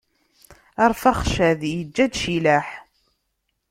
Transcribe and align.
Arfaxcad 0.85 1.61
iǧǧa-d 1.79 2.13
Cilaḥ. 2.21 2.67